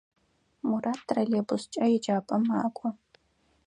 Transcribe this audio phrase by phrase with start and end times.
[0.67, 2.87] Мурат троллейбускӏэ еджапӏэм макӏо.